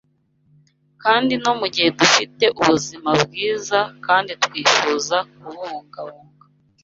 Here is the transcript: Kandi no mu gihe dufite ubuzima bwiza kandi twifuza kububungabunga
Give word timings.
Kandi 1.03 1.33
no 1.43 1.51
mu 1.59 1.65
gihe 1.73 1.89
dufite 1.99 2.45
ubuzima 2.61 3.09
bwiza 3.23 3.79
kandi 4.05 4.31
twifuza 4.43 5.17
kububungabunga 5.39 6.43